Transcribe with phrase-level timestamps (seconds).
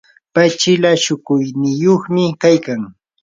[0.33, 2.81] pay chila shukuyniyuqmi kaykan.